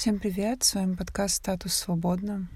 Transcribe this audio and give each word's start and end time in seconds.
Всем 0.00 0.18
привет, 0.18 0.64
с 0.64 0.76
вами 0.76 0.94
подкаст 0.94 1.34
«Статус 1.34 1.74
свободно». 1.74 2.48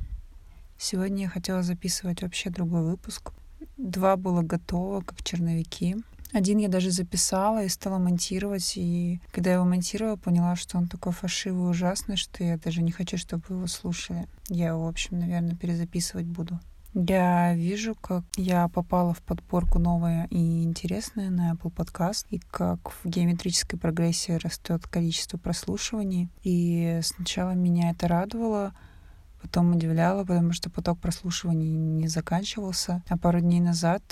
Сегодня 0.79 1.25
я 1.25 1.29
хотела 1.29 1.63
записывать 1.63 2.23
вообще 2.23 2.49
другой 2.49 2.83
выпуск. 2.85 3.33
Два 3.77 4.17
было 4.17 4.41
готово, 4.41 5.03
как 5.03 5.23
черновики. 5.23 5.95
Один 6.33 6.57
я 6.57 6.69
даже 6.69 6.91
записала 6.91 7.63
и 7.63 7.69
стала 7.69 7.99
монтировать, 7.99 8.79
и 8.79 9.21
когда 9.31 9.51
я 9.51 9.57
его 9.57 9.67
монтировала, 9.67 10.17
поняла, 10.17 10.57
что 10.57 10.79
он 10.79 10.89
такой 10.89 11.13
фальшивый 11.13 11.67
и 11.67 11.69
ужасный, 11.69 12.17
что 12.17 12.43
я 12.43 12.57
даже 12.57 12.81
не 12.81 12.93
хочу, 12.93 13.19
чтобы 13.19 13.43
вы 13.47 13.57
его 13.57 13.67
слушали. 13.67 14.27
Я 14.49 14.69
его, 14.69 14.87
в 14.87 14.89
общем, 14.89 15.19
наверное, 15.19 15.55
перезаписывать 15.55 16.25
буду. 16.25 16.59
Я 16.95 17.55
вижу, 17.55 17.97
как 17.97 18.23
я 18.37 18.69
попала 18.69 19.15
в 19.15 19.21
подборку 19.21 19.81
новое 19.81 20.29
и 20.31 20.63
интересное 20.63 21.29
на 21.29 21.53
Apple 21.53 21.75
Podcast, 21.75 22.27
и 22.31 22.39
как 22.39 22.93
в 22.93 23.09
геометрической 23.09 23.77
прогрессии 23.77 24.33
растет 24.33 24.87
количество 24.87 25.37
прослушиваний. 25.37 26.29
И 26.45 27.01
сначала 27.03 27.51
меня 27.51 27.91
это 27.91 28.07
радовало, 28.07 28.75
потом 29.43 29.75
удивляло, 29.75 30.25
потому 30.25 30.53
что 30.53 30.71
поток 30.71 31.01
прослушиваний 31.01 31.69
не 31.69 32.07
заканчивался. 32.07 33.03
А 33.09 33.19
пару 33.19 33.41
дней 33.41 33.61
назад 33.61 34.03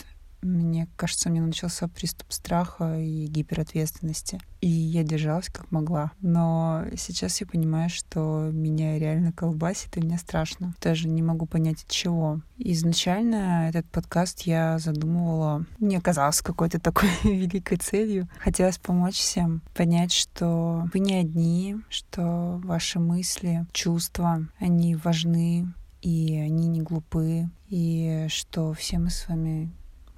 мне 0.42 0.88
кажется, 0.96 1.30
мне 1.30 1.41
начался 1.41 1.88
приступ 1.88 2.32
страха 2.32 2.98
и 2.98 3.27
гиперответственности. 3.27 4.41
И 4.60 4.68
я 4.68 5.02
держалась 5.02 5.48
как 5.48 5.70
могла. 5.70 6.12
Но 6.20 6.84
сейчас 6.96 7.41
я 7.41 7.46
понимаю, 7.46 7.91
что 7.91 8.51
меня 8.52 8.98
реально 8.98 9.32
колбасит, 9.32 9.96
и 9.96 10.01
мне 10.01 10.18
страшно. 10.18 10.74
Даже 10.80 11.09
не 11.09 11.23
могу 11.23 11.46
понять 11.46 11.82
от 11.82 11.88
чего. 11.88 12.41
Изначально 12.59 13.68
этот 13.68 13.87
подкаст 13.87 14.42
я 14.42 14.78
задумывала, 14.78 15.65
мне 15.78 16.01
казалось 16.01 16.43
какой-то 16.43 16.79
такой 16.79 17.09
великой 17.24 17.79
целью. 17.79 18.29
Хотелось 18.38 18.79
помочь 18.79 19.16
всем 19.16 19.62
понять, 19.74 20.12
что 20.12 20.88
вы 20.93 21.01
не 21.01 21.15
одни, 21.15 21.77
что 21.88 22.60
ваши 22.65 23.01
мысли, 23.01 23.66
чувства, 23.73 24.46
они 24.59 24.95
важны, 24.95 25.73
и 26.02 26.37
они 26.37 26.66
не 26.66 26.82
глупы, 26.82 27.49
и 27.68 28.27
что 28.29 28.73
все 28.74 28.99
мы 28.99 29.10
с 29.10 29.29
вами 29.29 29.73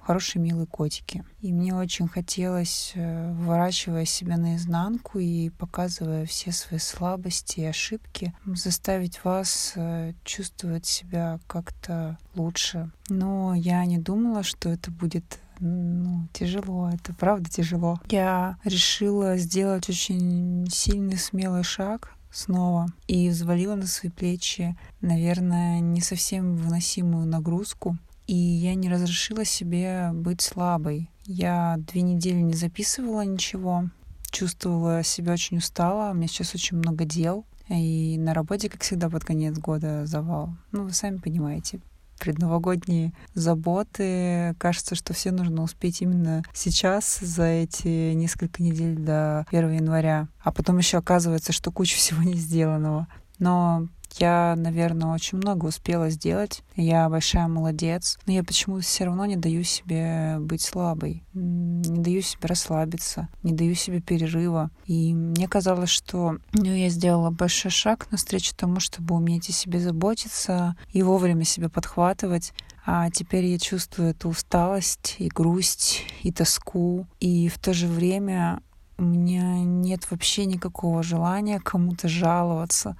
хорошие, 0.05 0.41
милые 0.41 0.67
котики. 0.67 1.23
И 1.41 1.51
мне 1.51 1.73
очень 1.73 2.07
хотелось, 2.07 2.91
э, 2.95 3.31
выворачивая 3.33 4.05
себя 4.05 4.37
наизнанку 4.37 5.19
и 5.19 5.49
показывая 5.49 6.25
все 6.25 6.51
свои 6.51 6.79
слабости 6.79 7.61
и 7.61 7.65
ошибки, 7.65 8.33
заставить 8.45 9.23
вас 9.23 9.73
э, 9.75 10.13
чувствовать 10.23 10.85
себя 10.85 11.39
как-то 11.47 12.17
лучше. 12.35 12.91
Но 13.09 13.55
я 13.55 13.83
не 13.85 13.97
думала, 13.97 14.43
что 14.43 14.69
это 14.69 14.91
будет 14.91 15.39
ну, 15.59 16.27
тяжело, 16.33 16.89
это 16.93 17.13
правда 17.13 17.49
тяжело. 17.49 17.99
Я 18.09 18.57
решила 18.63 19.37
сделать 19.37 19.89
очень 19.89 20.67
сильный, 20.69 21.17
смелый 21.17 21.63
шаг 21.63 22.11
снова 22.31 22.87
и 23.07 23.29
взвалила 23.29 23.75
на 23.75 23.87
свои 23.87 24.11
плечи, 24.11 24.77
наверное, 25.01 25.79
не 25.79 26.01
совсем 26.01 26.57
выносимую 26.57 27.25
нагрузку, 27.25 27.97
и 28.27 28.35
я 28.35 28.75
не 28.75 28.89
разрешила 28.89 29.45
себе 29.45 30.11
быть 30.13 30.41
слабой. 30.41 31.09
Я 31.25 31.75
две 31.77 32.01
недели 32.01 32.39
не 32.39 32.53
записывала 32.53 33.21
ничего, 33.21 33.89
чувствовала 34.31 35.03
себя 35.03 35.33
очень 35.33 35.57
устала, 35.57 36.11
у 36.11 36.13
меня 36.13 36.27
сейчас 36.27 36.53
очень 36.55 36.77
много 36.77 37.05
дел, 37.05 37.45
и 37.69 38.17
на 38.19 38.33
работе, 38.33 38.69
как 38.69 38.83
всегда, 38.83 39.09
под 39.09 39.25
конец 39.25 39.57
года 39.57 40.05
завал. 40.05 40.55
Ну, 40.71 40.83
вы 40.83 40.93
сами 40.93 41.17
понимаете, 41.17 41.79
предновогодние 42.19 43.13
заботы. 43.33 44.55
Кажется, 44.57 44.95
что 44.95 45.13
все 45.13 45.31
нужно 45.31 45.63
успеть 45.63 46.01
именно 46.01 46.43
сейчас, 46.53 47.19
за 47.19 47.45
эти 47.45 48.13
несколько 48.13 48.61
недель 48.61 48.97
до 48.97 49.45
1 49.49 49.71
января. 49.73 50.27
А 50.41 50.51
потом 50.51 50.77
еще 50.77 50.97
оказывается, 50.97 51.51
что 51.51 51.71
куча 51.71 51.97
всего 51.97 52.21
не 52.23 52.35
сделанного. 52.35 53.07
Но 53.39 53.87
я, 54.19 54.55
наверное, 54.57 55.13
очень 55.13 55.37
много 55.37 55.65
успела 55.65 56.09
сделать. 56.09 56.63
Я 56.75 57.09
большая 57.09 57.47
молодец. 57.47 58.17
Но 58.25 58.33
я 58.33 58.43
почему-то 58.43 58.83
все 58.83 59.05
равно 59.05 59.25
не 59.25 59.35
даю 59.35 59.63
себе 59.63 60.37
быть 60.39 60.61
слабой. 60.61 61.23
Не 61.33 61.99
даю 62.01 62.21
себе 62.21 62.47
расслабиться. 62.47 63.29
Не 63.43 63.53
даю 63.53 63.75
себе 63.75 64.01
перерыва. 64.01 64.71
И 64.85 65.13
мне 65.13 65.47
казалось, 65.47 65.89
что 65.89 66.37
ну, 66.53 66.65
я 66.65 66.89
сделала 66.89 67.29
большой 67.29 67.71
шаг 67.71 68.07
навстречу 68.11 68.55
тому, 68.55 68.79
чтобы 68.79 69.15
уметь 69.15 69.49
о 69.49 69.53
себе 69.53 69.79
заботиться 69.79 70.75
и 70.91 71.03
вовремя 71.03 71.43
себя 71.43 71.69
подхватывать. 71.69 72.53
А 72.85 73.09
теперь 73.09 73.45
я 73.45 73.57
чувствую 73.57 74.11
эту 74.11 74.29
усталость 74.29 75.15
и 75.17 75.27
грусть, 75.27 76.03
и 76.21 76.31
тоску. 76.31 77.07
И 77.19 77.49
в 77.49 77.57
то 77.57 77.73
же 77.73 77.87
время 77.87 78.61
у 78.97 79.03
меня 79.03 79.59
нет 79.59 80.09
вообще 80.09 80.45
никакого 80.45 81.03
желания 81.03 81.59
кому-то 81.59 82.07
жаловаться. 82.07 82.95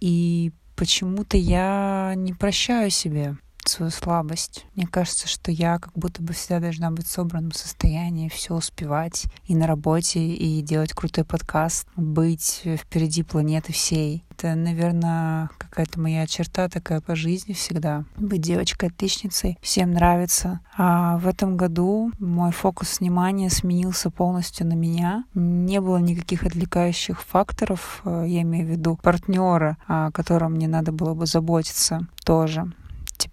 И 0.00 0.52
почему-то 0.76 1.36
я 1.36 2.14
не 2.16 2.32
прощаю 2.32 2.90
себе 2.90 3.36
свою 3.70 3.90
слабость. 3.90 4.66
Мне 4.74 4.86
кажется, 4.86 5.28
что 5.28 5.50
я 5.50 5.78
как 5.78 5.92
будто 5.94 6.22
бы 6.22 6.32
всегда 6.32 6.60
должна 6.60 6.90
быть 6.90 7.06
в 7.06 7.10
собранном 7.10 7.52
состоянии, 7.52 8.28
все 8.28 8.54
успевать 8.54 9.26
и 9.46 9.54
на 9.54 9.66
работе, 9.66 10.20
и 10.20 10.60
делать 10.62 10.92
крутой 10.92 11.24
подкаст, 11.24 11.86
быть 11.96 12.62
впереди 12.64 13.22
планеты 13.22 13.72
всей. 13.72 14.24
Это, 14.30 14.54
наверное, 14.54 15.50
какая-то 15.58 16.00
моя 16.00 16.26
черта 16.26 16.68
такая 16.68 17.02
по 17.02 17.14
жизни 17.14 17.52
всегда. 17.52 18.04
Быть 18.16 18.40
девочкой-отличницей, 18.40 19.58
всем 19.60 19.92
нравится. 19.92 20.60
А 20.76 21.18
в 21.18 21.26
этом 21.26 21.58
году 21.58 22.10
мой 22.18 22.50
фокус 22.50 23.00
внимания 23.00 23.50
сменился 23.50 24.10
полностью 24.10 24.66
на 24.66 24.72
меня. 24.72 25.24
Не 25.34 25.80
было 25.82 25.98
никаких 25.98 26.44
отвлекающих 26.44 27.20
факторов, 27.20 28.00
э, 28.04 28.24
я 28.26 28.40
имею 28.42 28.66
в 28.66 28.70
виду 28.70 28.98
партнера, 29.02 29.76
о 29.86 30.10
котором 30.10 30.54
мне 30.54 30.68
надо 30.68 30.90
было 30.90 31.12
бы 31.12 31.26
заботиться 31.26 32.06
тоже 32.24 32.72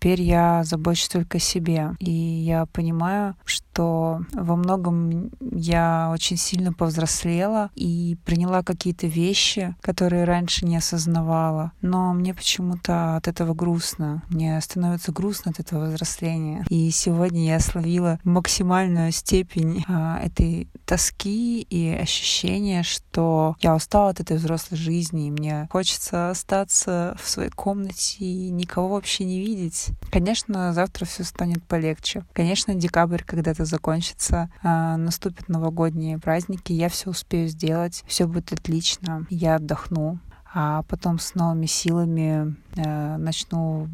теперь 0.08 0.22
я 0.22 0.64
забочусь 0.64 1.10
только 1.10 1.38
о 1.38 1.42
себе. 1.42 1.92
И 2.00 2.10
я 2.10 2.66
понимаю, 2.66 3.36
что 3.44 4.22
во 4.32 4.56
многом 4.56 5.32
я 5.42 6.10
очень 6.14 6.38
сильно 6.38 6.72
повзрослела 6.72 7.72
и 7.76 8.18
приняла 8.24 8.64
какие-то 8.64 9.08
вещи, 9.08 9.76
которые 9.82 10.24
раньше 10.24 10.66
не 10.66 10.78
осознавала. 10.78 11.74
Но 11.82 12.14
мне 12.14 12.34
почему-то 12.34 13.18
от 13.18 13.28
этого 13.28 13.54
грустно. 13.54 14.24
Мне 14.30 14.62
становится 14.62 15.12
грустно 15.12 15.52
от 15.52 15.60
этого 15.60 15.88
взросления. 15.88 16.66
И 16.70 16.90
сегодня 16.92 17.46
я 17.46 17.60
словила 17.60 18.18
максимальную 18.24 19.12
степень 19.12 19.84
а, 19.90 20.22
этой 20.24 20.70
тоски 20.86 21.64
и 21.64 21.90
ощущения, 21.90 22.84
что 22.84 23.58
я 23.60 23.76
устала 23.76 24.12
от 24.12 24.22
этой 24.22 24.38
взрослой 24.38 24.78
жизни, 24.78 25.28
и 25.28 25.32
мне 25.32 25.68
хочется 25.70 26.30
остаться 26.30 27.18
в 27.22 27.30
своей 27.30 27.50
комнате 27.50 28.24
и 28.24 28.50
никого 28.52 28.88
вообще 28.96 29.26
не 29.26 29.42
видеть. 29.42 29.92
Конечно, 30.12 30.74
завтра 30.74 31.06
все 31.06 31.24
станет 31.24 31.64
полегче. 31.64 32.24
Конечно, 32.34 32.74
декабрь 32.74 33.24
когда-то 33.24 33.66
закончится, 33.66 34.50
а, 34.64 34.98
наступят 34.98 35.50
новогодние 35.50 36.18
праздники, 36.18 36.72
я 36.72 36.90
все 36.90 37.10
успею 37.10 37.50
сделать, 37.50 38.04
все 38.08 38.26
будет 38.26 38.54
отлично, 38.54 39.28
я 39.30 39.56
отдохну, 39.56 40.20
а 40.54 40.84
потом 40.84 41.20
с 41.20 41.36
новыми 41.36 41.66
силами 41.66 42.56
э, 42.78 43.18
начну 43.18 43.90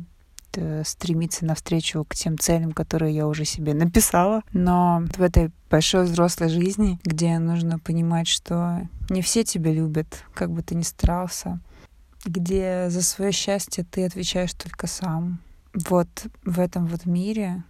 Э, 0.56 0.84
стремиться 0.86 1.46
навстречу 1.46 2.06
к 2.06 2.16
тем 2.16 2.38
целям, 2.38 2.74
которые 2.74 3.16
я 3.16 3.28
уже 3.28 3.46
себе 3.46 3.74
написала. 3.74 4.44
Но 4.52 5.04
в 5.16 5.22
этой 5.22 5.52
большой 5.70 6.06
взрослой 6.06 6.50
жизни, 6.50 7.00
где 7.04 7.40
нужно 7.40 7.80
понимать, 7.80 8.28
что 8.28 8.88
не 9.10 9.22
все 9.22 9.44
тебя 9.44 9.72
любят, 9.72 10.24
как 10.34 10.52
бы 10.52 10.62
ты 10.62 10.76
ни 10.76 10.84
старался, 10.84 11.60
где 12.26 12.90
за 12.90 13.02
свое 13.02 13.32
счастье 13.32 13.84
ты 13.84 14.06
отвечаешь 14.06 14.54
только 14.54 14.86
сам. 14.88 15.40
Вот 15.74 16.28
в 16.44 16.60
этом 16.60 16.86
вот 16.86 17.06
мире 17.06 17.64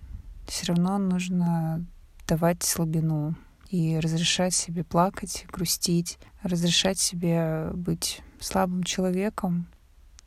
все 0.47 0.67
равно 0.67 0.97
нужно 0.97 1.85
давать 2.27 2.63
слабину 2.63 3.35
и 3.69 3.97
разрешать 3.99 4.53
себе 4.53 4.83
плакать, 4.83 5.45
грустить, 5.51 6.19
разрешать 6.41 6.99
себе 6.99 7.69
быть 7.73 8.21
слабым 8.39 8.83
человеком 8.83 9.67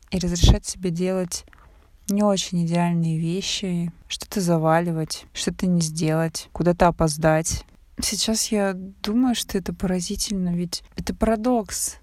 и 0.09 0.17
разрешать 0.17 0.65
себе 0.65 0.89
делать 0.89 1.45
не 2.09 2.23
очень 2.23 2.65
идеальные 2.65 3.19
вещи, 3.19 3.91
что-то 4.07 4.41
заваливать, 4.41 5.25
что-то 5.33 5.67
не 5.67 5.81
сделать, 5.81 6.49
куда-то 6.53 6.87
опоздать. 6.87 7.65
Сейчас 8.01 8.47
я 8.51 8.73
думаю, 8.73 9.35
что 9.35 9.57
это 9.57 9.73
поразительно, 9.73 10.55
ведь 10.55 10.83
это 10.95 11.13
парадокс. 11.13 11.97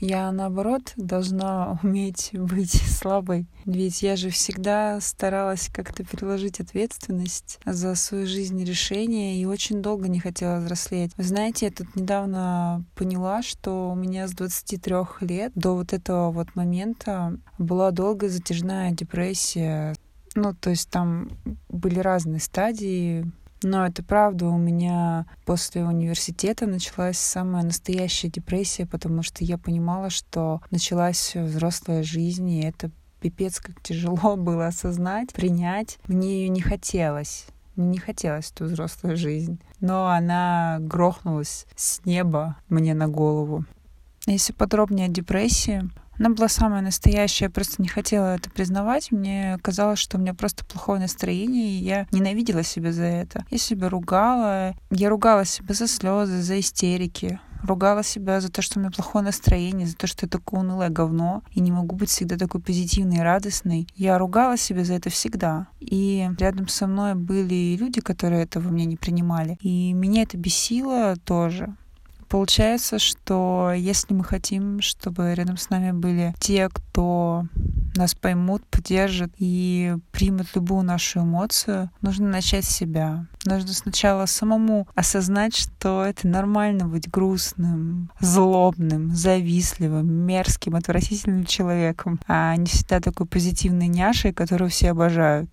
Я, 0.00 0.30
наоборот, 0.30 0.92
должна 0.96 1.78
уметь 1.82 2.30
быть 2.32 2.72
слабой. 2.86 3.46
Ведь 3.64 4.02
я 4.02 4.16
же 4.16 4.30
всегда 4.30 5.00
старалась 5.00 5.68
как-то 5.72 6.04
переложить 6.04 6.60
ответственность 6.60 7.58
за 7.64 7.94
свою 7.94 8.26
жизнь 8.26 8.62
решения, 8.64 9.40
и 9.40 9.44
очень 9.44 9.82
долго 9.82 10.08
не 10.08 10.20
хотела 10.20 10.58
взрослеть. 10.60 11.12
Вы 11.16 11.24
знаете, 11.24 11.66
я 11.66 11.72
тут 11.72 11.94
недавно 11.96 12.84
поняла, 12.94 13.42
что 13.42 13.90
у 13.90 13.94
меня 13.94 14.28
с 14.28 14.32
23 14.32 14.94
лет 15.20 15.52
до 15.54 15.74
вот 15.74 15.92
этого 15.92 16.30
вот 16.30 16.54
момента 16.54 17.36
была 17.58 17.90
долгая 17.90 18.30
затяжная 18.30 18.92
депрессия. 18.92 19.94
Ну, 20.34 20.54
то 20.54 20.70
есть 20.70 20.88
там 20.90 21.30
были 21.68 21.98
разные 21.98 22.40
стадии 22.40 23.30
Но 23.62 23.86
это 23.86 24.02
правда, 24.02 24.46
у 24.46 24.56
меня 24.56 25.26
после 25.44 25.84
университета 25.84 26.66
началась 26.66 27.18
самая 27.18 27.64
настоящая 27.64 28.28
депрессия, 28.28 28.86
потому 28.86 29.22
что 29.22 29.44
я 29.44 29.58
понимала, 29.58 30.10
что 30.10 30.60
началась 30.70 31.34
взрослая 31.34 32.02
жизнь, 32.02 32.48
и 32.50 32.62
это 32.62 32.90
пипец 33.20 33.58
как 33.60 33.82
тяжело 33.82 34.36
было 34.36 34.68
осознать, 34.68 35.32
принять. 35.32 35.98
Мне 36.06 36.42
ее 36.42 36.48
не 36.48 36.60
хотелось. 36.60 37.46
Мне 37.76 37.86
не 37.88 37.98
хотелось 37.98 38.50
эту 38.50 38.64
взрослую 38.64 39.16
жизнь. 39.16 39.60
Но 39.80 40.08
она 40.08 40.78
грохнулась 40.80 41.66
с 41.76 42.04
неба 42.04 42.56
мне 42.68 42.94
на 42.94 43.08
голову. 43.08 43.64
Если 44.26 44.52
подробнее 44.52 45.06
о 45.06 45.10
депрессии, 45.10 45.88
она 46.18 46.30
была 46.30 46.48
самая 46.48 46.82
настоящая, 46.82 47.46
я 47.46 47.50
просто 47.50 47.80
не 47.80 47.88
хотела 47.88 48.36
это 48.36 48.50
признавать. 48.50 49.12
Мне 49.12 49.58
казалось, 49.62 49.98
что 49.98 50.16
у 50.16 50.20
меня 50.20 50.34
просто 50.34 50.64
плохое 50.64 51.00
настроение, 51.00 51.70
и 51.70 51.84
я 51.84 52.06
ненавидела 52.12 52.62
себя 52.62 52.92
за 52.92 53.04
это. 53.04 53.44
Я 53.50 53.58
себя 53.58 53.88
ругала, 53.88 54.74
я 54.90 55.08
ругала 55.08 55.44
себя 55.44 55.74
за 55.74 55.86
слезы, 55.86 56.42
за 56.42 56.58
истерики, 56.58 57.40
ругала 57.62 58.02
себя 58.02 58.40
за 58.40 58.50
то, 58.50 58.62
что 58.62 58.78
у 58.78 58.82
меня 58.82 58.90
плохое 58.90 59.24
настроение, 59.24 59.86
за 59.86 59.96
то, 59.96 60.06
что 60.06 60.26
я 60.26 60.30
такое 60.30 60.60
унылое 60.60 60.88
говно, 60.88 61.42
и 61.52 61.60
не 61.60 61.72
могу 61.72 61.96
быть 61.96 62.10
всегда 62.10 62.36
такой 62.36 62.60
позитивной 62.60 63.18
и 63.18 63.20
радостной. 63.20 63.86
Я 63.94 64.18
ругала 64.18 64.56
себя 64.56 64.84
за 64.84 64.94
это 64.94 65.10
всегда. 65.10 65.68
И 65.80 66.28
рядом 66.38 66.68
со 66.68 66.86
мной 66.86 67.14
были 67.14 67.76
люди, 67.78 68.00
которые 68.00 68.42
этого 68.42 68.68
мне 68.68 68.84
не 68.84 68.96
принимали. 68.96 69.56
И 69.60 69.92
меня 69.92 70.22
это 70.22 70.36
бесило 70.36 71.16
тоже. 71.24 71.74
Получается, 72.28 72.98
что 72.98 73.72
если 73.74 74.12
мы 74.12 74.22
хотим, 74.22 74.82
чтобы 74.82 75.34
рядом 75.34 75.56
с 75.56 75.70
нами 75.70 75.92
были 75.92 76.34
те, 76.38 76.68
кто 76.68 77.46
нас 77.96 78.14
поймут, 78.14 78.64
поддержат 78.66 79.32
и 79.38 79.96
примут 80.12 80.48
любую 80.54 80.82
нашу 80.84 81.20
эмоцию, 81.20 81.90
нужно 82.02 82.28
начать 82.28 82.64
с 82.64 82.68
себя. 82.68 83.26
Нужно 83.44 83.72
сначала 83.72 84.26
самому 84.26 84.86
осознать, 84.94 85.56
что 85.56 86.04
это 86.04 86.28
нормально 86.28 86.86
быть 86.86 87.10
грустным, 87.10 88.10
злобным, 88.20 89.14
завистливым, 89.14 90.06
мерзким, 90.06 90.76
отвратительным 90.76 91.46
человеком, 91.46 92.20
а 92.28 92.54
не 92.56 92.66
всегда 92.66 93.00
такой 93.00 93.26
позитивной 93.26 93.88
няшей, 93.88 94.34
которую 94.34 94.70
все 94.70 94.90
обожают. 94.90 95.50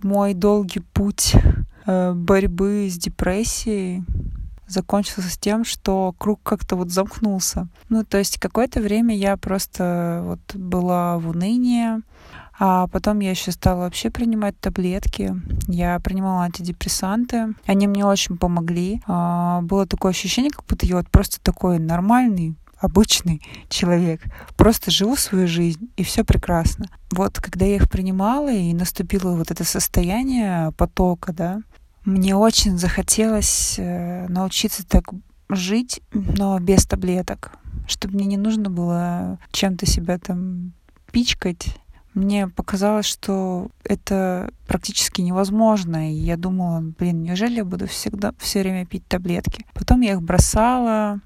Мой 0.00 0.34
долгий 0.34 0.80
путь 0.80 1.34
э, 1.86 2.12
борьбы 2.14 2.88
с 2.90 2.96
депрессией 2.96 4.04
закончился 4.66 5.28
с 5.28 5.38
тем, 5.38 5.64
что 5.64 6.14
круг 6.18 6.40
как-то 6.42 6.76
вот 6.76 6.90
замкнулся. 6.90 7.68
Ну, 7.88 8.04
то 8.04 8.18
есть 8.18 8.38
какое-то 8.38 8.80
время 8.80 9.16
я 9.16 9.36
просто 9.36 10.22
вот 10.24 10.54
была 10.54 11.18
в 11.18 11.28
унынии, 11.28 12.02
а 12.58 12.86
потом 12.86 13.20
я 13.20 13.30
еще 13.30 13.50
стала 13.50 13.80
вообще 13.80 14.10
принимать 14.10 14.58
таблетки. 14.60 15.34
Я 15.66 15.98
принимала 15.98 16.44
антидепрессанты. 16.44 17.54
Они 17.66 17.86
мне 17.86 18.04
очень 18.06 18.36
помогли. 18.36 19.02
А, 19.06 19.60
было 19.62 19.86
такое 19.86 20.10
ощущение, 20.10 20.50
как 20.50 20.64
будто 20.66 20.86
я 20.86 20.96
вот 20.96 21.10
просто 21.10 21.40
такой 21.40 21.78
нормальный, 21.78 22.54
обычный 22.78 23.42
человек. 23.68 24.22
Просто 24.56 24.90
живу 24.90 25.16
свою 25.16 25.48
жизнь, 25.48 25.90
и 25.96 26.04
все 26.04 26.22
прекрасно. 26.22 26.86
Вот 27.10 27.40
когда 27.40 27.64
я 27.66 27.76
их 27.76 27.90
принимала, 27.90 28.52
и 28.52 28.72
наступило 28.72 29.36
вот 29.36 29.50
это 29.50 29.64
состояние 29.64 30.72
потока, 30.72 31.32
да, 31.32 31.60
мне 32.04 32.36
очень 32.36 32.78
захотелось 32.78 33.76
э, 33.78 34.26
научиться 34.28 34.86
так 34.86 35.04
жить, 35.48 36.00
но 36.12 36.58
без 36.58 36.84
таблеток, 36.86 37.52
чтобы 37.86 38.14
мне 38.14 38.26
не 38.26 38.36
нужно 38.36 38.70
было 38.70 39.38
чем-то 39.52 39.86
себя 39.86 40.18
там 40.18 40.72
пичкать. 41.10 41.76
Мне 42.12 42.46
показалось, 42.46 43.06
что 43.06 43.70
это 43.82 44.50
практически 44.68 45.20
невозможно, 45.20 46.12
и 46.12 46.14
я 46.14 46.36
думала, 46.36 46.80
блин, 46.80 47.22
неужели 47.22 47.56
я 47.56 47.64
буду 47.64 47.88
всегда 47.88 48.32
все 48.38 48.60
время 48.60 48.86
пить 48.86 49.06
таблетки? 49.08 49.66
Потом 49.74 50.00
я 50.02 50.12
их 50.12 50.22
бросала, 50.22 51.20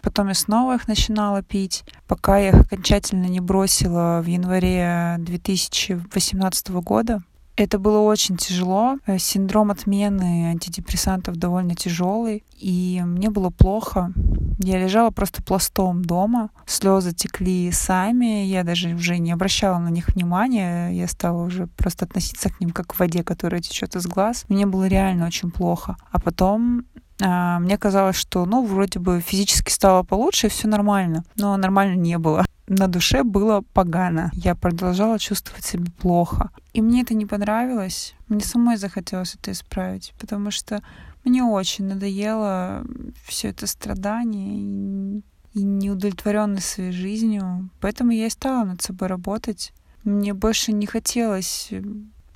потом 0.00 0.28
я 0.28 0.34
снова 0.34 0.74
их 0.74 0.88
начинала 0.88 1.42
пить, 1.42 1.84
пока 2.08 2.38
я 2.38 2.48
их 2.48 2.60
окончательно 2.62 3.26
не 3.26 3.40
бросила 3.40 4.20
в 4.20 4.26
январе 4.26 5.16
2018 5.20 6.70
года. 6.70 7.22
Это 7.58 7.80
было 7.80 7.98
очень 7.98 8.36
тяжело. 8.36 8.98
Э, 9.04 9.18
синдром 9.18 9.72
отмены 9.72 10.50
антидепрессантов 10.50 11.36
довольно 11.36 11.74
тяжелый. 11.74 12.44
И 12.56 13.02
мне 13.04 13.30
было 13.30 13.50
плохо. 13.50 14.12
Я 14.60 14.78
лежала 14.78 15.10
просто 15.10 15.42
пластом 15.42 16.04
дома. 16.04 16.50
Слезы 16.66 17.12
текли 17.12 17.72
сами. 17.72 18.44
Я 18.44 18.62
даже 18.62 18.94
уже 18.94 19.18
не 19.18 19.32
обращала 19.32 19.78
на 19.78 19.88
них 19.88 20.06
внимания. 20.14 20.90
Я 20.90 21.08
стала 21.08 21.42
уже 21.42 21.66
просто 21.66 22.04
относиться 22.04 22.48
к 22.48 22.60
ним 22.60 22.70
как 22.70 22.86
к 22.86 22.98
воде, 23.00 23.24
которая 23.24 23.60
течет 23.60 23.96
из 23.96 24.06
глаз. 24.06 24.44
Мне 24.48 24.64
было 24.64 24.86
реально 24.86 25.26
очень 25.26 25.50
плохо. 25.50 25.96
А 26.12 26.20
потом 26.20 26.84
а, 27.20 27.58
мне 27.58 27.76
казалось, 27.76 28.14
что, 28.14 28.46
ну, 28.46 28.64
вроде 28.64 29.00
бы 29.00 29.20
физически 29.20 29.72
стало 29.72 30.04
получше, 30.04 30.46
и 30.46 30.50
все 30.50 30.68
нормально. 30.68 31.24
Но 31.34 31.56
нормально 31.56 31.96
не 31.96 32.18
было 32.18 32.44
на 32.68 32.86
душе 32.86 33.22
было 33.22 33.62
погано. 33.72 34.30
Я 34.34 34.54
продолжала 34.54 35.18
чувствовать 35.18 35.64
себя 35.64 35.86
плохо. 35.98 36.50
И 36.72 36.82
мне 36.82 37.02
это 37.02 37.14
не 37.14 37.26
понравилось. 37.26 38.14
Мне 38.28 38.40
самой 38.40 38.76
захотелось 38.76 39.34
это 39.34 39.52
исправить, 39.52 40.14
потому 40.20 40.50
что 40.50 40.82
мне 41.24 41.42
очень 41.42 41.86
надоело 41.86 42.84
все 43.24 43.48
это 43.48 43.66
страдание 43.66 45.22
и 45.54 45.62
неудовлетворенность 45.62 46.68
своей 46.68 46.92
жизнью. 46.92 47.70
Поэтому 47.80 48.12
я 48.12 48.26
и 48.26 48.30
стала 48.30 48.64
над 48.64 48.82
собой 48.82 49.08
работать. 49.08 49.72
Мне 50.04 50.34
больше 50.34 50.72
не 50.72 50.86
хотелось 50.86 51.70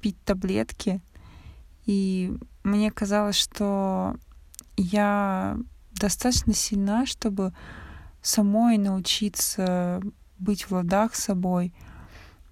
пить 0.01 0.17
таблетки. 0.25 1.01
И 1.87 2.37
мне 2.65 2.91
казалось, 2.91 3.37
что 3.37 4.17
я 4.77 5.59
достаточно 5.93 6.55
сильна, 6.55 7.07
чтобы 7.07 7.53
самой 8.23 8.79
научиться 8.79 10.01
быть 10.43 10.65
в 10.65 10.73
ладах 10.73 11.15
с 11.15 11.25
собой, 11.25 11.73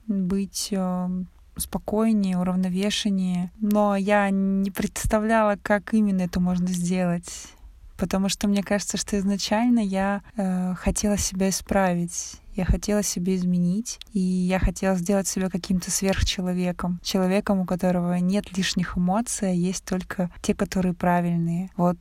быть 0.07 0.69
э, 0.73 1.09
спокойнее, 1.57 2.39
уравновешеннее. 2.39 3.53
Но 3.61 3.97
я 3.97 4.31
не 4.31 4.71
представляла, 4.71 5.57
как 5.63 5.95
именно 5.95 6.23
это 6.23 6.41
можно 6.41 6.69
сделать. 6.69 7.49
Потому 7.97 8.31
что 8.31 8.49
мне 8.49 8.63
кажется, 8.63 8.97
что 8.97 9.19
изначально 9.19 9.81
я 9.81 10.23
э, 10.37 10.75
хотела 10.75 11.19
себя 11.19 11.51
исправить. 11.51 12.41
Я 12.55 12.65
хотела 12.65 13.03
себя 13.03 13.37
изменить, 13.37 14.01
и 14.13 14.21
я 14.21 14.59
хотела 14.59 14.97
сделать 14.97 15.29
себя 15.29 15.51
каким-то 15.51 15.91
сверхчеловеком. 15.91 16.99
Человеком, 17.03 17.61
у 17.61 17.67
которого 17.67 18.15
нет 18.15 18.57
лишних 18.57 18.97
эмоций, 18.97 19.51
а 19.51 19.55
есть 19.55 19.85
только 19.85 20.31
те, 20.41 20.55
которые 20.55 20.95
правильные. 20.95 21.71
Вот 21.77 21.99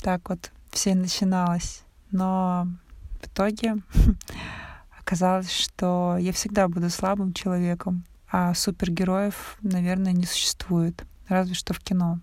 так 0.00 0.28
вот 0.28 0.52
все 0.70 0.94
начиналось. 0.94 1.82
Но 2.10 2.68
в 3.20 3.26
итоге 3.26 3.76
Оказалось, 5.04 5.50
что 5.50 6.16
я 6.18 6.32
всегда 6.32 6.68
буду 6.68 6.88
слабым 6.88 7.32
человеком, 7.32 8.04
а 8.30 8.54
супергероев, 8.54 9.58
наверное, 9.60 10.12
не 10.12 10.24
существует, 10.24 11.04
разве 11.28 11.54
что 11.54 11.74
в 11.74 11.80
кино. 11.80 12.20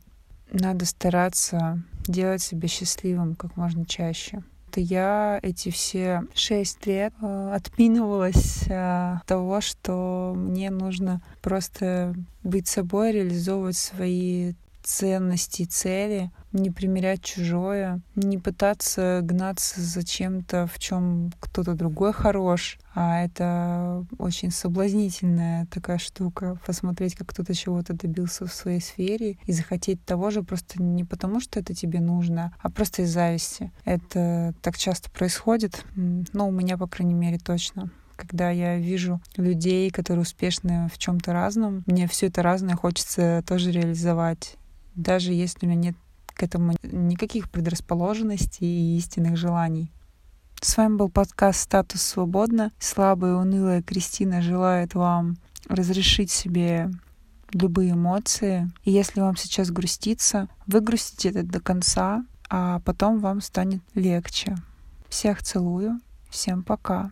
Надо 0.51 0.86
стараться 0.86 1.83
делать 2.07 2.41
себя 2.41 2.67
счастливым 2.67 3.36
как 3.36 3.55
можно 3.57 3.86
чаще. 3.86 4.43
Это 4.69 4.81
я 4.81 5.39
эти 5.41 5.71
все 5.71 6.24
шесть 6.33 6.86
лет 6.86 7.13
э, 7.21 7.53
отпинывалась 7.55 8.65
э, 8.67 9.17
того, 9.25 9.62
что 9.62 10.33
мне 10.36 10.69
нужно 10.69 11.21
просто 11.41 12.13
быть 12.43 12.67
собой, 12.67 13.12
реализовывать 13.12 13.77
свои 13.77 14.53
ценности, 14.89 15.63
цели, 15.63 16.31
не 16.51 16.72
примерять 16.72 17.22
чужое, 17.22 18.01
не 18.15 18.39
пытаться 18.39 19.19
гнаться 19.22 19.81
за 19.81 20.03
чем-то, 20.03 20.67
в 20.67 20.79
чем 20.79 21.31
кто-то 21.39 21.75
другой 21.75 22.12
хорош, 22.12 22.79
а 22.96 23.24
это 23.24 24.03
очень 24.17 24.50
соблазнительная 24.50 25.67
такая 25.67 26.00
штука, 26.00 26.60
посмотреть, 26.65 27.15
как 27.15 27.27
кто-то 27.27 27.53
чего-то 27.53 27.93
добился 27.93 28.48
в 28.48 28.53
своей 28.53 28.81
сфере 28.81 29.38
и 29.46 29.51
захотеть 29.51 30.03
того 30.03 30.31
же 30.31 30.41
просто 30.41 30.81
не 30.81 31.05
потому, 31.05 31.39
что 31.39 31.60
это 31.60 31.75
тебе 31.75 32.00
нужно, 32.00 32.53
а 32.60 32.72
просто 32.72 33.03
из 33.03 33.13
зависти. 33.13 33.72
Это 33.86 34.55
так 34.62 34.77
часто 34.77 35.12
происходит, 35.12 35.86
ну, 35.96 36.48
у 36.48 36.51
меня, 36.51 36.77
по 36.77 36.88
крайней 36.88 37.13
мере, 37.13 37.38
точно. 37.38 37.91
Когда 38.15 38.50
я 38.50 38.77
вижу 38.77 39.22
людей, 39.38 39.89
которые 39.91 40.24
успешны 40.24 40.89
в 40.93 40.98
чем-то 40.98 41.31
разном, 41.31 41.84
мне 41.86 42.05
все 42.05 42.27
это 42.27 42.41
разное 42.41 42.75
хочется 42.75 43.43
тоже 43.48 43.72
реализовать 43.72 44.58
даже 44.96 45.34
если 45.34 45.65
у 45.65 45.69
меня 45.69 45.79
нет 45.79 45.96
к 46.27 46.43
этому 46.43 46.74
никаких 46.84 47.50
предрасположенностей 47.50 48.65
и 48.65 48.98
истинных 48.98 49.36
желаний. 49.36 49.91
С 50.62 50.77
вами 50.77 50.96
был 50.96 51.10
подкаст 51.10 51.62
«Статус 51.62 52.01
свободно». 52.01 52.72
Слабая 52.79 53.31
и 53.31 53.36
унылая 53.36 53.81
Кристина 53.81 54.41
желает 54.41 54.93
вам 54.93 55.38
разрешить 55.67 56.31
себе 56.31 56.89
любые 57.53 57.91
эмоции. 57.91 58.72
И 58.84 58.91
если 58.91 59.22
вам 59.22 59.36
сейчас 59.36 59.72
грустится, 59.72 60.48
выгрустите 60.65 61.29
это 61.29 61.43
до 61.43 61.60
конца, 61.60 62.25
а 62.50 62.79
потом 62.79 63.19
вам 63.19 63.41
станет 63.41 63.81
легче. 63.93 64.55
Всех 65.08 65.43
целую. 65.43 66.00
Всем 66.29 66.63
пока. 66.63 67.12